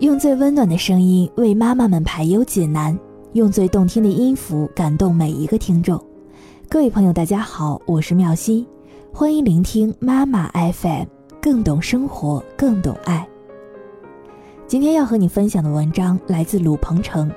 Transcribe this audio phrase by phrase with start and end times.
[0.00, 2.98] 用最温暖的声音为妈妈们排忧解难，
[3.34, 6.02] 用最动听的音符感动每一个听众。
[6.70, 8.66] 各位朋友，大家好，我是妙心，
[9.12, 11.04] 欢迎聆听妈妈 FM，
[11.38, 13.28] 更懂生活，更懂爱。
[14.66, 17.30] 今天要和你分享的文章来自鲁鹏程。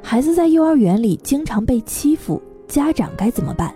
[0.00, 3.74] 孩子在幼儿园里经常被欺负，家长该怎么办？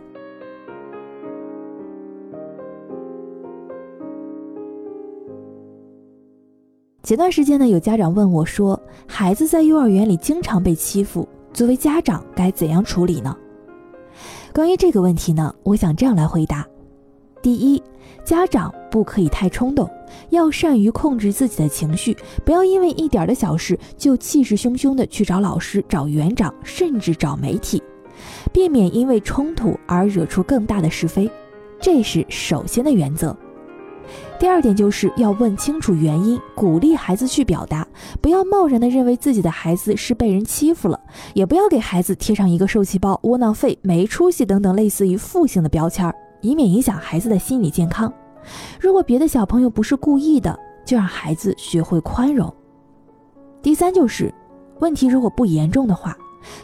[7.08, 13.34] 前段时间呢，有家长问我说，孩子在幼儿园里经常被欺负，作为家长该怎样处理呢？
[14.52, 16.66] 关于这个问题呢，我想这样来回答：
[17.40, 17.82] 第一，
[18.26, 19.90] 家长不可以太冲动，
[20.28, 27.82] 要善于控制自己的情绪，不要因为一点的小事就气势汹汹的去找老师、找园长，甚至找媒体，
[28.52, 31.30] 避免因为冲突而惹出更大的是非，
[31.80, 33.34] 这是首先的原则。
[34.38, 37.86] 第二点就是要问清楚原因，鼓励孩子去表达，
[38.20, 40.98] 不要贸然的认为自己的孩子是被人欺负了，
[41.34, 48.12] 也不要给孩子贴上一个受气包、窝囊废、没出息等等类似于负性的标签，以免影响孩子的心理健康。
[48.80, 52.52] 如果别的小朋友不是故意的，就让孩子学会宽容。
[53.60, 54.32] 第三就是，
[54.78, 56.16] 问题如果不严重的话，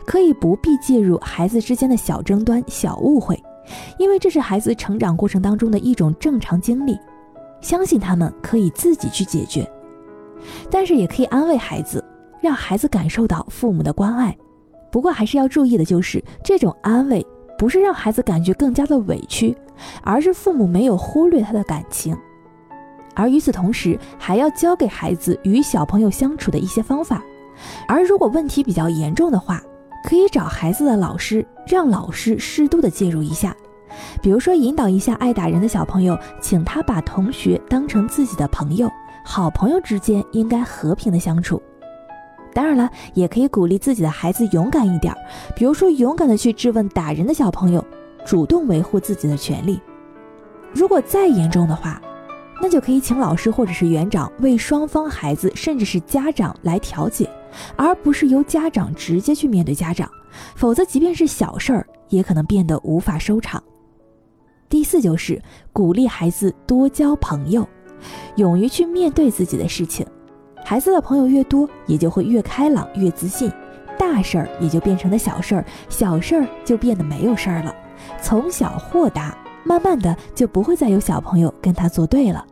[0.06, 3.39] 可以不必介入孩子之间的小争端、小误会，
[3.98, 6.97] 因为这是孩子成长过程当中的一种正常经历。
[7.65, 9.67] 相信他们可以自己去解决，
[10.70, 12.05] 但是也可以安慰孩子，
[12.43, 14.37] 让孩子感受到父母的关爱。
[14.93, 17.27] 不过还是要注意的就是，这种安慰
[17.59, 19.56] 不是让孩子感觉更加的委屈，
[20.03, 22.15] 而是父母没有忽略他的感情。
[23.15, 27.23] 而与此同时，还要教给孩子与小朋友相处的一些方法。
[27.89, 29.62] 而如果问题比较严重的话，
[30.05, 33.56] 可以找孩子的老师，让老师适度的介入一下。
[34.23, 38.91] 比如说，引导一下爱打人的小朋友，请他把同学当成自己的朋友，
[39.25, 41.61] 好朋友之间应该和平的相处。
[42.53, 45.12] 当然了，也可以鼓励自己的孩子勇敢一点，
[45.56, 47.84] 比如说勇敢的去质问打人的小朋友，
[48.25, 49.81] 主动维护自己的权利。
[50.72, 52.00] 如果再严重的话，
[52.62, 57.28] 那就可以请老师或者是园长为双方孩子，甚至是家长来调解，
[57.76, 60.09] 而不是由家长直接去面对家长，
[60.55, 63.61] 否则即便是小事儿，也可能变得无法收场。
[64.75, 65.41] 第四就是
[65.73, 67.65] 鼓励孩子多交朋友，
[68.35, 70.05] 勇于去面对自己的事情。
[70.65, 73.49] 孩子的朋友越多，也就会越开朗、越自信，
[73.97, 77.73] 大事儿也就变成了小事儿，小事儿就变得没有事儿了。
[78.21, 82.45] 从小豁达，慢慢的就不会再有小朋友跟他作对了。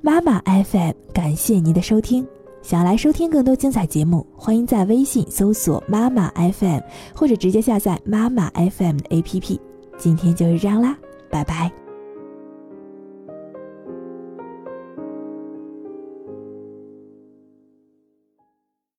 [0.00, 2.26] 妈妈 FM，感谢您的收听。
[2.62, 6.80] 想要来收听更多精彩节目，欢迎在微信搜索“妈妈 FM”，
[7.14, 9.58] 或者直接下载“妈妈 FM” 的 APP。
[9.96, 10.96] 今天就是这样啦，
[11.30, 11.87] 拜拜。